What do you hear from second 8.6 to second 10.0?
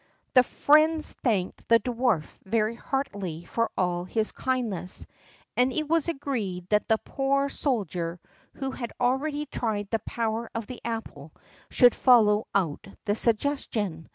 had already tried the